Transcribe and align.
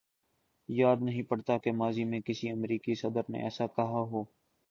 یاد 0.69 1.01
نہیں 1.01 1.23
پڑتا 1.23 1.57
کہ 1.57 1.71
ماضی 1.71 2.03
میں 2.03 2.19
کسی 2.21 2.49
امریکی 2.49 2.95
صدر 2.95 3.29
نے 3.29 3.43
ایسا 3.43 3.67
کہا 3.67 4.01
ہو۔ 4.11 4.23